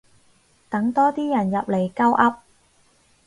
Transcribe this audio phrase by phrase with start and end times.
[0.67, 2.39] 等多啲人入嚟鳩噏